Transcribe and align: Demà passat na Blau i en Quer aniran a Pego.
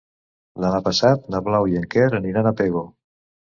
Demà 0.63 0.79
passat 0.87 1.29
na 1.35 1.43
Blau 1.49 1.69
i 1.73 1.79
en 1.83 1.87
Quer 1.93 2.09
aniran 2.23 2.53
a 2.53 2.57
Pego. 2.65 2.85